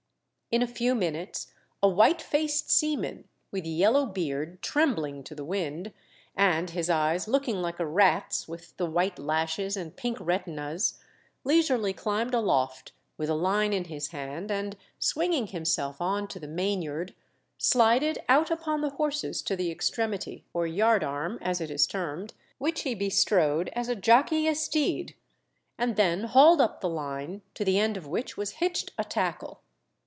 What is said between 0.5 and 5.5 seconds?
In a few minutes a white faced seaman, with yellow beard trembling to the